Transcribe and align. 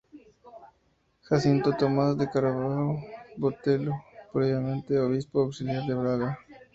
Jacinto 1.23 1.73
Tomás 1.77 2.17
de 2.17 2.27
Carvalho 2.33 2.95
Botelho, 3.41 3.93
previamente 4.33 4.93
obispo 5.05 5.35
auxiliar 5.41 5.83
de 5.85 5.93
Braga. 6.01 6.31